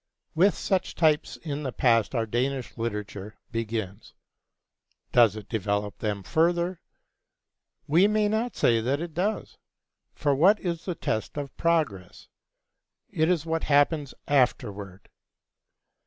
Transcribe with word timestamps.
With 0.33 0.55
such 0.57 0.95
types 0.95 1.37
in 1.37 1.61
the 1.61 1.71
past 1.71 2.15
our 2.15 2.25
Danish 2.25 2.75
literature 2.75 3.37
begins. 3.51 4.15
Does 5.11 5.35
it 5.35 5.47
develop 5.47 5.99
them 5.99 6.23
further? 6.23 6.81
We 7.85 8.07
may 8.07 8.27
not 8.27 8.55
say 8.55 8.81
that 8.81 8.99
it 8.99 9.13
does. 9.13 9.59
For 10.15 10.33
what 10.33 10.59
is 10.59 10.85
the 10.85 10.95
test 10.95 11.37
of 11.37 11.55
progress? 11.55 12.29
It 13.11 13.29
is 13.29 13.45
what 13.45 13.65
happens 13.65 14.15
afterward. 14.27 15.07